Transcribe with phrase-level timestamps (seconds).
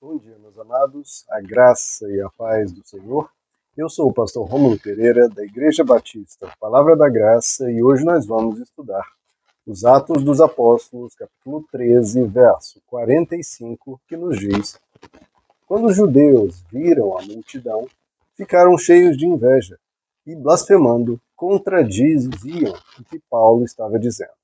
[0.00, 3.28] Bom dia, meus amados, a graça e a paz do Senhor.
[3.76, 8.24] Eu sou o pastor Romulo Pereira, da Igreja Batista Palavra da Graça, e hoje nós
[8.24, 9.04] vamos estudar
[9.66, 14.80] os Atos dos Apóstolos, capítulo 13, verso 45, que nos diz:
[15.66, 17.84] Quando os judeus viram a multidão,
[18.36, 19.80] ficaram cheios de inveja
[20.24, 24.37] e, blasfemando, contradiziam o que Paulo estava dizendo.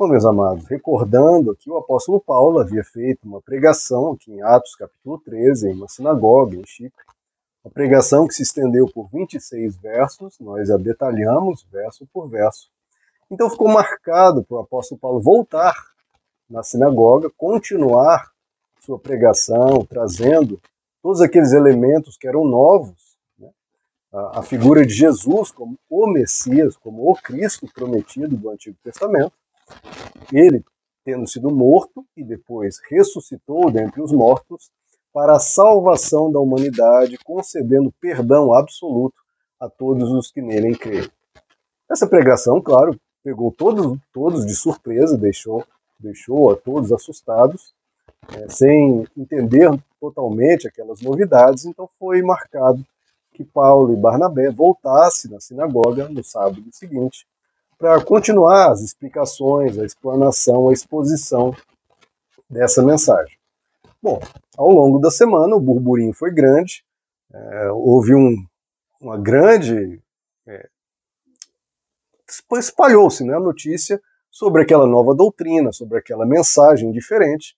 [0.00, 4.74] Bom, meus amados, recordando que o apóstolo Paulo havia feito uma pregação aqui em Atos
[4.74, 7.04] capítulo 13, em uma sinagoga em Chipre,
[7.62, 12.70] uma pregação que se estendeu por 26 versos, nós a detalhamos verso por verso.
[13.30, 15.74] Então ficou marcado para o apóstolo Paulo voltar
[16.48, 18.30] na sinagoga, continuar
[18.80, 20.58] sua pregação, trazendo
[21.02, 23.50] todos aqueles elementos que eram novos, né?
[24.10, 29.34] a, a figura de Jesus como o Messias, como o Cristo prometido do Antigo Testamento,
[30.32, 30.64] ele,
[31.04, 34.70] tendo sido morto e depois ressuscitou dentre os mortos,
[35.12, 39.20] para a salvação da humanidade, concedendo perdão absoluto
[39.58, 41.10] a todos os que nele creem.
[41.90, 45.64] Essa pregação, claro, pegou todos, todos de surpresa, deixou,
[45.98, 47.74] deixou a todos assustados,
[48.32, 49.68] é, sem entender
[50.00, 52.84] totalmente aquelas novidades, então foi marcado
[53.32, 57.26] que Paulo e Barnabé voltassem na sinagoga no sábado seguinte
[57.80, 61.56] para continuar as explicações, a explanação, a exposição
[62.48, 63.38] dessa mensagem.
[64.02, 64.20] Bom,
[64.54, 66.84] ao longo da semana o burburinho foi grande,
[67.32, 68.36] é, houve um,
[69.00, 69.98] uma grande.
[70.46, 70.68] É,
[72.52, 73.98] espalhou-se né, a notícia
[74.30, 77.56] sobre aquela nova doutrina, sobre aquela mensagem diferente,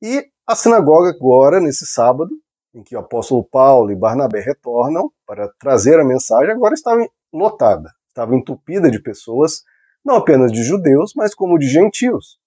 [0.00, 2.30] e a sinagoga, agora, nesse sábado,
[2.72, 7.90] em que o apóstolo Paulo e Barnabé retornam para trazer a mensagem, agora estava lotada
[8.14, 9.64] estava entupida de pessoas,
[10.04, 12.38] não apenas de judeus, mas como de gentios.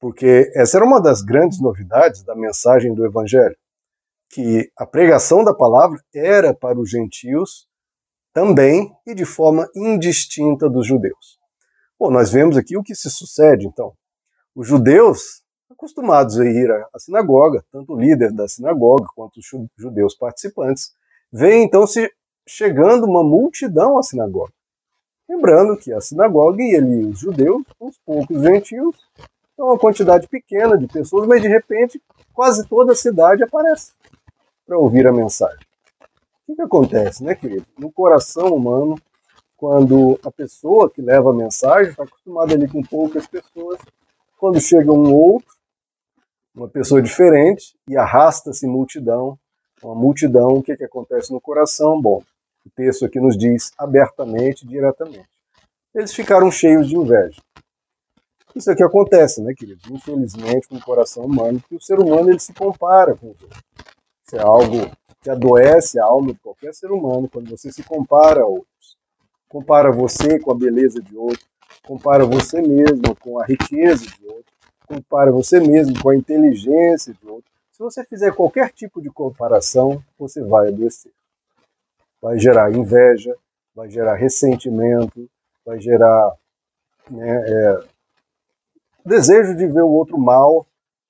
[0.00, 3.56] Porque essa era uma das grandes novidades da mensagem do Evangelho,
[4.30, 7.68] que a pregação da palavra era para os gentios
[8.32, 11.38] também e de forma indistinta dos judeus.
[11.98, 13.92] Bom, nós vemos aqui o que se sucede, então.
[14.54, 20.16] Os judeus, acostumados a ir à sinagoga, tanto o líder da sinagoga quanto os judeus
[20.16, 20.92] participantes,
[21.32, 22.10] veem então se
[22.46, 24.52] chegando uma multidão à sinagoga.
[25.28, 28.96] Lembrando que a sinagoga ia ali os judeus, os poucos gentios,
[29.52, 32.00] então uma quantidade pequena de pessoas, mas de repente
[32.32, 33.92] quase toda a cidade aparece
[34.66, 35.64] para ouvir a mensagem.
[36.42, 37.64] O que, que acontece, né, querido?
[37.78, 38.96] No coração humano,
[39.56, 43.80] quando a pessoa que leva a mensagem está acostumada ali com poucas pessoas,
[44.38, 45.54] quando chega um outro,
[46.54, 49.38] uma pessoa diferente, e arrasta-se multidão,
[49.82, 52.00] uma multidão, o que, que acontece no coração?
[52.00, 52.22] Bom,
[52.64, 55.28] o texto aqui nos diz abertamente, diretamente.
[55.94, 57.40] Eles ficaram cheios de inveja.
[58.54, 59.84] Isso aqui acontece, né, queridos?
[59.90, 63.62] Infelizmente, com o coração humano, que o ser humano ele se compara com os outros.
[64.26, 68.42] Isso é algo que adoece a alma de qualquer ser humano quando você se compara
[68.42, 68.96] a outros.
[69.48, 71.44] Compara você com a beleza de outro,
[71.86, 74.52] compara você mesmo com a riqueza de outro,
[74.86, 77.50] compara você mesmo com a inteligência de outro.
[77.70, 81.12] Se você fizer qualquer tipo de comparação, você vai adoecer
[82.24, 83.36] vai gerar inveja,
[83.74, 85.28] vai gerar ressentimento,
[85.62, 86.32] vai gerar
[87.10, 87.78] né, é,
[89.04, 90.66] desejo de ver o outro mal,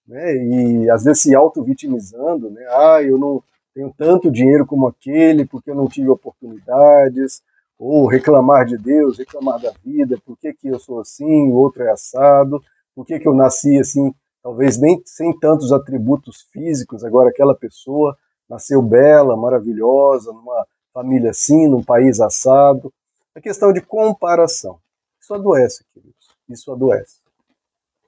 [0.09, 3.41] né, e às vezes se auto-vitimizando, né, ah, eu não
[3.73, 7.45] tenho tanto dinheiro como aquele porque eu não tive oportunidades,
[7.79, 11.85] ou reclamar de Deus, reclamar da vida, por que, que eu sou assim, o outro
[11.85, 12.61] é assado,
[12.93, 18.19] por que, que eu nasci assim, talvez nem sem tantos atributos físicos, agora aquela pessoa
[18.49, 22.93] nasceu bela, maravilhosa, numa família assim, num país assado.
[23.35, 24.79] A questão de comparação.
[25.21, 26.29] Isso adoece, queridos.
[26.49, 27.19] Isso adoece.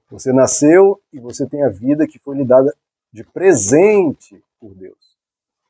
[0.09, 2.73] Você nasceu e você tem a vida que foi lhe dada
[3.11, 5.17] de presente por Deus.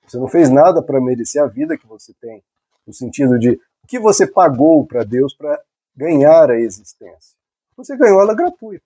[0.08, 2.44] Você não fez nada para merecer a vida que você tem,
[2.86, 5.60] no sentido de o que você pagou para Deus para
[5.96, 7.36] ganhar a existência.
[7.76, 8.86] Você ganhou ela gratuita.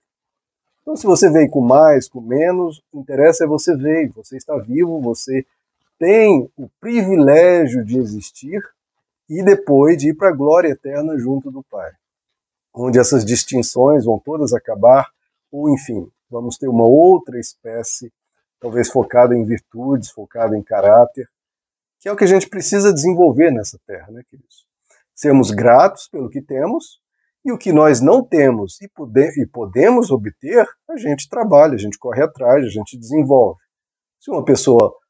[0.80, 4.56] Então, se você veio com mais, com menos, o interesse é você veio, você está
[4.56, 5.46] vivo, você
[6.02, 8.60] tem o privilégio de existir
[9.30, 11.92] e depois de ir para a glória eterna junto do Pai,
[12.74, 15.08] onde essas distinções vão todas acabar,
[15.52, 18.12] ou enfim, vamos ter uma outra espécie,
[18.58, 21.28] talvez focada em virtudes, focada em caráter,
[22.00, 24.66] que é o que a gente precisa desenvolver nessa terra, né, queridos?
[25.14, 27.00] Sermos gratos pelo que temos
[27.44, 31.78] e o que nós não temos e, poder, e podemos obter, a gente trabalha, a
[31.78, 33.60] gente corre atrás, a gente desenvolve.
[34.18, 35.00] Se uma pessoa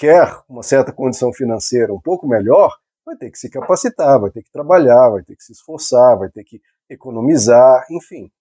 [0.00, 2.74] quer uma certa condição financeira um pouco melhor,
[3.04, 6.30] vai ter que se capacitar, vai ter que trabalhar, vai ter que se esforçar, vai
[6.30, 6.58] ter que
[6.88, 8.32] economizar, enfim.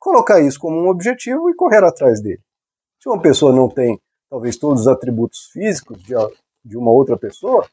[0.00, 2.42] Colocar isso como um objetivo e correr atrás dele.
[3.00, 6.14] Se uma pessoa não tem talvez todos os atributos físicos de,
[6.64, 7.64] de uma outra pessoa,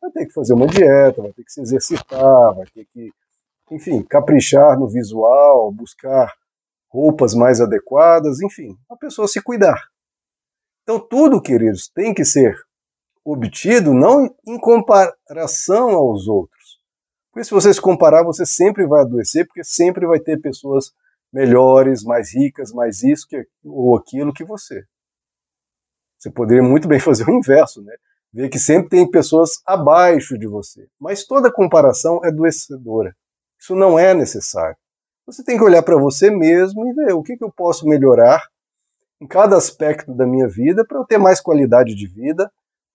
[0.00, 3.12] vai ter que fazer uma dieta, vai ter que se exercitar, vai ter que,
[3.70, 6.32] enfim, caprichar no visual, buscar
[6.88, 9.84] roupas mais adequadas, enfim, a pessoa se cuidar.
[10.82, 12.56] Então, tudo, queridos, tem que ser
[13.32, 16.80] obtido não em comparação aos outros.
[17.32, 20.92] Porque se você se comparar, você sempre vai adoecer, porque sempre vai ter pessoas
[21.32, 24.82] melhores, mais ricas, mais isso que, ou aquilo que você.
[26.18, 27.94] Você poderia muito bem fazer o inverso, né?
[28.32, 30.86] Ver que sempre tem pessoas abaixo de você.
[31.00, 33.14] Mas toda comparação é adoecedora.
[33.58, 34.76] Isso não é necessário.
[35.26, 38.42] Você tem que olhar para você mesmo e ver o que, que eu posso melhorar
[39.20, 42.50] em cada aspecto da minha vida para eu ter mais qualidade de vida,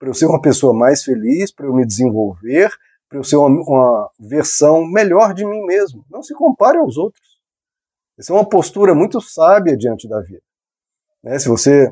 [0.05, 2.71] para eu ser uma pessoa mais feliz, para eu me desenvolver,
[3.09, 6.05] para eu ser uma, uma, versão melhor de mim mesmo.
[6.11, 7.39] Não se compare aos outros.
[8.15, 10.43] Essa é uma postura muito sábia diante da vida.
[11.23, 11.39] Né?
[11.39, 11.91] Se você,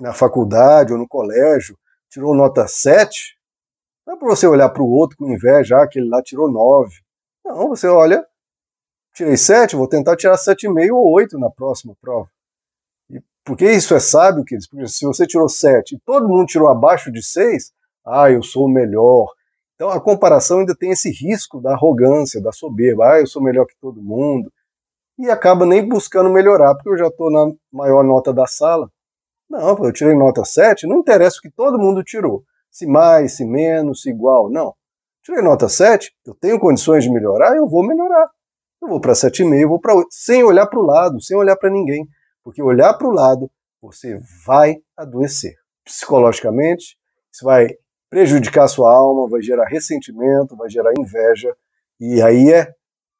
[0.00, 3.38] na faculdade ou no colégio, tirou nota 7,
[4.06, 6.94] não é para você olhar para o outro com inveja, ah, aquele lá tirou 9.
[7.44, 8.26] Não, você olha,
[9.12, 12.30] tirei 7, vou tentar tirar 7,5 ou 8 na próxima prova.
[13.44, 17.12] Porque isso é sábio, queridos, porque se você tirou 7 e todo mundo tirou abaixo
[17.12, 17.72] de 6,
[18.06, 19.26] ah, eu sou o melhor.
[19.74, 23.66] Então a comparação ainda tem esse risco da arrogância, da soberba, ah, eu sou melhor
[23.66, 24.50] que todo mundo.
[25.18, 28.90] E acaba nem buscando melhorar, porque eu já estou na maior nota da sala.
[29.48, 32.42] Não, eu tirei nota 7, não interessa o que todo mundo tirou.
[32.70, 34.74] Se mais, se menos, se igual, não.
[35.22, 38.28] Tirei nota 7, eu tenho condições de melhorar, eu vou melhorar.
[38.82, 41.56] Eu vou para 7,5, eu vou para 8, sem olhar para o lado, sem olhar
[41.56, 42.06] para ninguém.
[42.44, 43.50] Porque olhar para o lado,
[43.80, 45.54] você vai adoecer.
[45.84, 46.96] Psicologicamente,
[47.32, 47.68] isso vai
[48.10, 51.56] prejudicar a sua alma, vai gerar ressentimento, vai gerar inveja.
[51.98, 52.72] E aí é,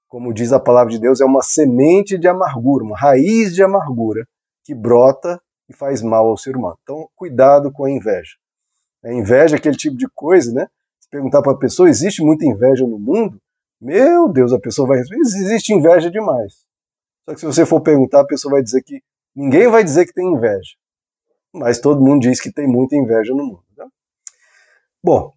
[0.09, 4.27] como diz a palavra de Deus, é uma semente de amargura, uma raiz de amargura
[4.63, 6.77] que brota e faz mal ao ser humano.
[6.83, 8.37] Então, cuidado com a inveja.
[9.05, 10.67] A inveja é aquele tipo de coisa, né?
[11.01, 13.39] Se perguntar para a pessoa, existe muita inveja no mundo?
[13.81, 16.65] Meu Deus, a pessoa vai responder, existe inveja demais.
[17.25, 19.03] Só que se você for perguntar, a pessoa vai dizer que
[19.35, 20.77] Ninguém vai dizer que tem inveja,
[21.53, 23.65] mas todo mundo diz que tem muita inveja no mundo.
[23.77, 23.87] Né?
[25.03, 25.35] Bom,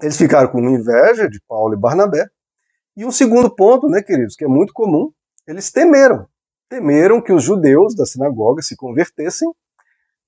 [0.00, 2.28] eles ficaram com inveja de Paulo e Barnabé.
[2.96, 5.12] E o segundo ponto, né, queridos, que é muito comum,
[5.46, 6.28] eles temeram.
[6.68, 9.52] Temeram que os judeus da sinagoga se convertessem,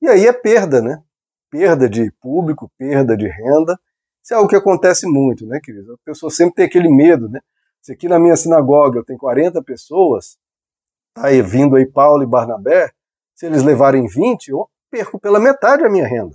[0.00, 1.02] e aí é perda, né?
[1.50, 3.78] Perda de público, perda de renda.
[4.22, 5.90] Isso é algo que acontece muito, né, queridos?
[5.90, 7.40] A pessoa sempre tem aquele medo, né?
[7.80, 10.36] Se aqui na minha sinagoga eu tenho 40 pessoas,
[11.14, 12.90] tá aí vindo aí Paulo e Barnabé,
[13.36, 16.34] se eles levarem 20, eu perco pela metade a minha renda.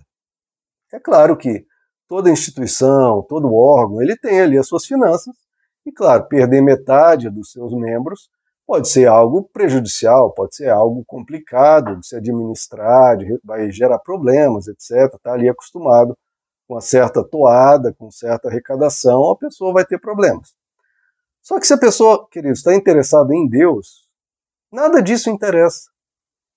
[0.94, 1.66] É claro que
[2.08, 5.36] toda instituição, todo órgão, ele tem ali as suas finanças,
[5.84, 8.30] e claro, perder metade dos seus membros
[8.68, 14.68] pode ser algo prejudicial, pode ser algo complicado de se administrar, de, vai gerar problemas,
[14.68, 15.14] etc.
[15.16, 16.16] Está ali acostumado
[16.68, 20.54] com uma certa toada, com certa arrecadação, a pessoa vai ter problemas.
[21.42, 24.08] Só que se a pessoa, querido, está interessada em Deus,
[24.72, 25.90] nada disso interessa.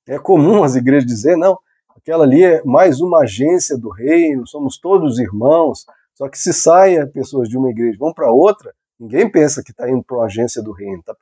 [0.07, 1.59] É comum as igrejas dizer, não,
[1.97, 5.87] aquela ali é mais uma agência do reino, somos todos irmãos.
[6.15, 9.91] Só que se saia pessoas de uma igreja vão para outra, ninguém pensa que está
[9.91, 11.15] indo para uma agência do reino, está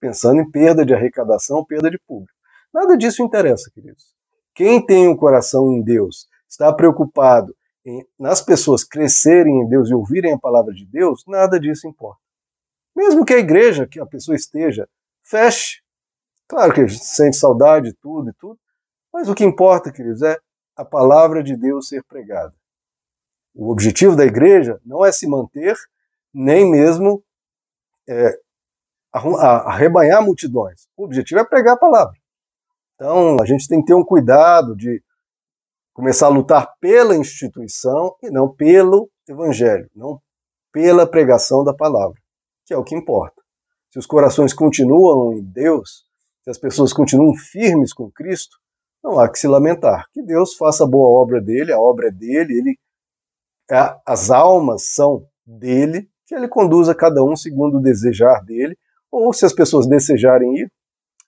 [0.00, 2.32] pensando em perda de arrecadação, perda de público.
[2.72, 4.12] Nada disso interessa, queridos.
[4.54, 7.54] Quem tem o um coração em Deus, está preocupado
[7.84, 12.20] em, nas pessoas crescerem em Deus e ouvirem a palavra de Deus, nada disso importa.
[12.94, 14.88] Mesmo que a igreja que a pessoa esteja
[15.22, 15.80] feche,
[16.50, 18.58] Claro que a gente sente saudade de tudo e tudo,
[19.12, 20.36] mas o que importa, queridos, é
[20.74, 22.52] a palavra de Deus ser pregada.
[23.54, 25.76] O objetivo da igreja não é se manter,
[26.34, 27.22] nem mesmo
[28.08, 28.36] é,
[29.12, 30.88] arrebanhar multidões.
[30.96, 32.18] O objetivo é pregar a palavra.
[32.96, 35.00] Então, a gente tem que ter um cuidado de
[35.92, 40.20] começar a lutar pela instituição e não pelo evangelho, não
[40.72, 42.20] pela pregação da palavra,
[42.66, 43.40] que é o que importa.
[43.92, 46.09] Se os corações continuam em Deus,
[46.50, 48.58] se as pessoas continuam firmes com Cristo,
[49.02, 50.06] não há que se lamentar.
[50.12, 52.78] Que Deus faça a boa obra dele, a obra é dele, ele,
[54.04, 58.76] as almas são dele, que ele conduza cada um segundo o desejar dele,
[59.10, 60.72] ou se as pessoas desejarem ir,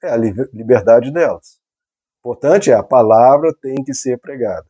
[0.03, 1.61] é a liberdade delas.
[2.25, 4.67] O importante é a palavra tem que ser pregada.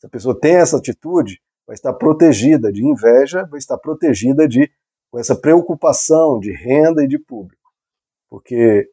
[0.00, 4.70] Se a pessoa tem essa atitude, vai estar protegida de inveja, vai estar protegida de
[5.10, 7.70] com essa preocupação de renda e de público.
[8.28, 8.90] Porque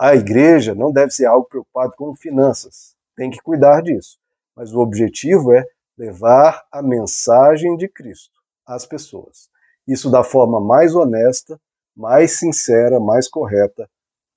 [0.00, 4.18] a igreja não deve ser algo preocupado com finanças, tem que cuidar disso.
[4.56, 5.62] Mas o objetivo é
[5.96, 9.50] levar a mensagem de Cristo às pessoas.
[9.86, 11.60] Isso da forma mais honesta,
[11.94, 13.90] mais sincera, mais correta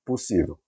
[0.06, 0.60] possível.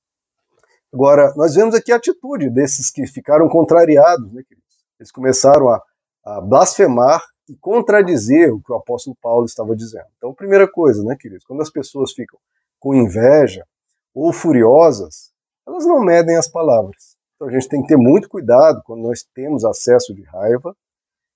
[0.94, 4.78] Agora, nós vemos aqui a atitude desses que ficaram contrariados, né, queridos?
[4.98, 5.84] Eles começaram a,
[6.24, 10.08] a blasfemar e contradizer o que o apóstolo Paulo estava dizendo.
[10.18, 12.40] Então, primeira coisa, né, queridos, quando as pessoas ficam
[12.80, 13.66] com inveja
[14.16, 15.34] ou furiosas,
[15.68, 17.18] elas não medem as palavras.
[17.36, 20.76] Então a gente tem que ter muito cuidado quando nós temos acesso de raiva.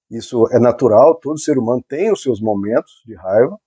[0.10, 3.60] Isso é natural, todo ser humano tem os seus momentos de raiva,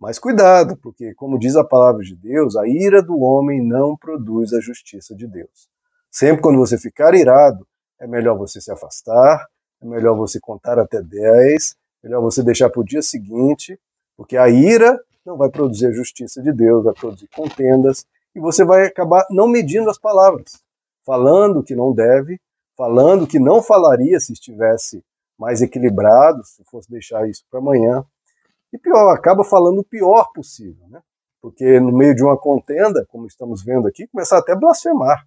[0.00, 4.52] mas cuidado, porque, como diz a palavra de Deus, a ira do homem não produz
[4.52, 5.68] a justiça de Deus.
[6.10, 7.64] Sempre quando você ficar irado,
[8.00, 9.46] é melhor você se afastar,
[9.80, 13.78] é melhor você contar até 10, é melhor você deixar para o dia seguinte,
[14.16, 18.64] porque a ira não vai produzir a justiça de Deus, vai produzir contendas, e você
[18.64, 20.62] vai acabar não medindo as palavras,
[21.04, 22.40] falando que não deve,
[22.76, 25.04] falando que não falaria se estivesse
[25.38, 28.04] mais equilibrado, se fosse deixar isso para amanhã.
[28.72, 31.02] E pior, acaba falando o pior possível, né?
[31.40, 35.26] Porque no meio de uma contenda, como estamos vendo aqui, começaram até a blasfemar.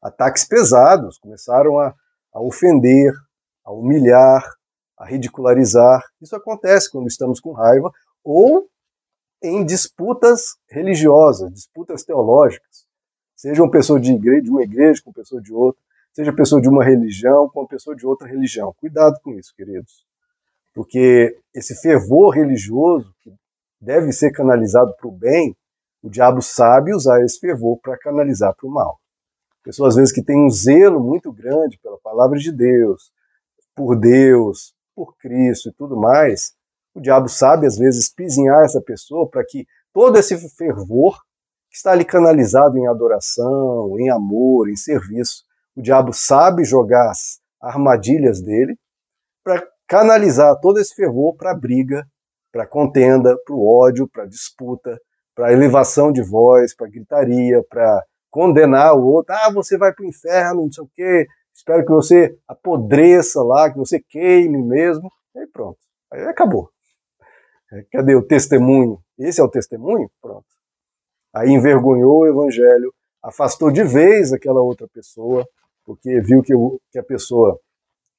[0.00, 1.92] Ataques pesados, começaram a,
[2.32, 3.12] a ofender,
[3.64, 4.42] a humilhar,
[4.96, 6.02] a ridicularizar.
[6.20, 7.90] Isso acontece quando estamos com raiva
[8.22, 8.68] ou
[9.42, 12.86] em disputas religiosas, disputas teológicas.
[13.36, 15.80] Seja uma pessoa de, igreja, de uma igreja com uma pessoa de outra,
[16.12, 18.74] seja pessoa de uma religião com uma pessoa de outra religião.
[18.80, 20.08] Cuidado com isso, queridos
[20.78, 23.34] porque esse fervor religioso que
[23.80, 25.56] deve ser canalizado para o bem,
[26.00, 29.00] o diabo sabe usar esse fervor para canalizar para o mal.
[29.64, 33.10] Pessoas às vezes que têm um zelo muito grande pela palavra de Deus,
[33.74, 36.54] por Deus, por Cristo e tudo mais,
[36.98, 41.16] o diabo sabe às vezes pisinhar essa pessoa para que todo esse fervor
[41.70, 45.44] que está ali canalizado em adoração, em amor, em serviço,
[45.76, 48.76] o diabo sabe jogar as armadilhas dele
[49.44, 52.06] para canalizar todo esse fervor para briga,
[52.52, 54.98] para contenda, para o ódio, para disputa,
[55.34, 59.34] para elevação de voz, para gritaria, para condenar o outro.
[59.34, 61.26] Ah, você vai para o inferno, não sei o quê.
[61.54, 65.10] Espero que você apodreça lá, que você queime mesmo.
[65.36, 65.78] Aí pronto.
[66.12, 66.70] Aí acabou.
[67.90, 69.02] Cadê o testemunho?
[69.18, 70.10] Esse é o testemunho?
[70.20, 70.46] Pronto.
[71.34, 75.46] Aí envergonhou o evangelho, afastou de vez aquela outra pessoa,
[75.84, 76.54] porque viu que,
[76.90, 77.60] que a pessoa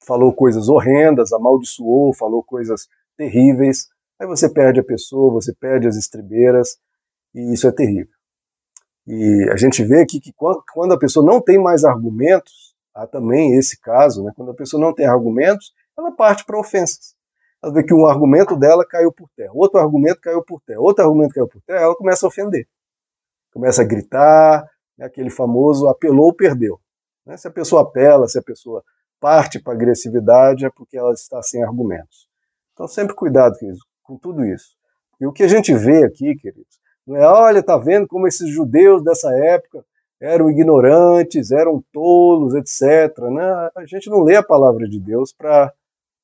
[0.04, 3.88] falou coisas horrendas, amaldiçoou, falou coisas terríveis.
[4.18, 6.78] Aí você perde a pessoa, você perde as estribeiras,
[7.34, 8.14] e isso é terrível.
[9.06, 13.56] E a gente vê aqui que quando a pessoa não tem mais argumentos, há também
[13.56, 14.32] esse caso, né?
[14.36, 17.14] quando a pessoa não tem argumentos, ela parte para ofensas.
[17.62, 21.04] Ela vê que um argumento dela caiu por terra, outro argumento caiu por terra, outro
[21.04, 22.66] argumento caiu por terra, ela começa a ofender.
[23.52, 24.64] Começa a gritar,
[24.96, 25.06] né?
[25.06, 26.80] aquele famoso apelou, perdeu.
[27.26, 27.36] Né?
[27.36, 28.82] Se a pessoa apela, se a pessoa
[29.20, 32.28] parte para agressividade é porque ela está sem argumentos.
[32.72, 33.54] Então, sempre cuidado
[34.02, 34.74] com tudo isso.
[35.20, 38.48] E o que a gente vê aqui, queridos, não é, olha, tá vendo como esses
[38.48, 39.84] judeus dessa época
[40.20, 43.16] eram ignorantes, eram tolos, etc.
[43.30, 43.70] Né?
[43.76, 45.32] A gente não lê a palavra de Deus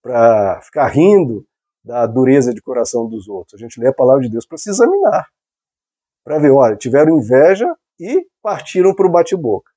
[0.07, 1.45] para ficar rindo
[1.85, 3.61] da dureza de coração dos outros.
[3.61, 5.27] A gente lê a palavra de Deus para se examinar.
[6.23, 7.67] Para ver, olha, tiveram inveja
[7.99, 9.69] e partiram para o bate-boca.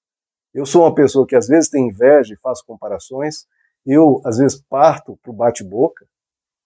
[0.54, 3.48] Eu sou uma pessoa que às vezes tem inveja e faço comparações,
[3.84, 6.06] eu às vezes parto para o bate-boca.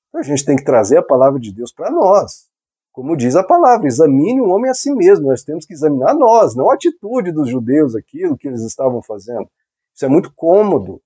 [0.10, 2.50] Então a gente tem que trazer a palavra de Deus para nós.
[2.92, 5.28] Como diz a palavra, examine o homem a si mesmo.
[5.28, 9.50] Nós temos que examinar nós, não a atitude dos judeus, aquilo que eles estavam fazendo.
[9.96, 11.02] Isso é muito cômodo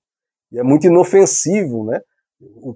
[0.50, 2.00] e é muito inofensivo, né?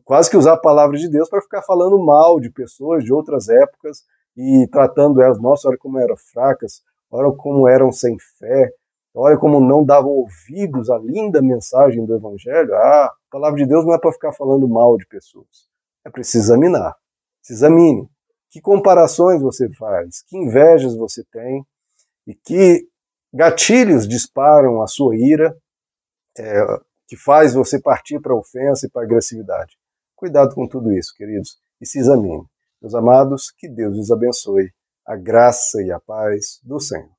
[0.05, 3.49] Quase que usar a palavra de Deus para ficar falando mal de pessoas de outras
[3.49, 4.03] épocas
[4.37, 8.73] e tratando elas, nossa, olha como eram fracas, olha como eram sem fé,
[9.15, 12.75] Olha como não davam ouvidos à linda mensagem do Evangelho.
[12.75, 15.69] Ah, a palavra de Deus não é para ficar falando mal de pessoas.
[16.05, 16.97] É preciso examinar.
[17.43, 18.09] Se examine.
[18.51, 20.23] Que comparações você faz?
[20.23, 21.65] Que invejas você tem?
[22.27, 22.87] E que
[23.35, 25.55] gatilhos disparam a sua ira,
[26.39, 26.65] é,
[27.13, 29.77] que faz você partir para a ofensa e para a agressividade?
[30.17, 32.43] Cuidado com tudo isso, queridos, e se examine.
[32.81, 34.73] Meus amados, que Deus os abençoe.
[35.07, 37.13] A graça e a paz do Senhor.